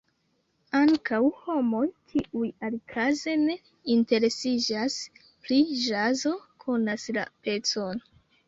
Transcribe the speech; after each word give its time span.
Ankaŭ 0.77 1.19
homoj, 1.41 1.81
kiuj 2.13 2.49
alikaze 2.69 3.35
ne 3.43 3.57
interesiĝas 3.97 4.97
pri 5.45 5.61
ĵazo, 5.85 6.35
konas 6.65 7.07
la 7.21 7.29
pecon. 7.47 8.05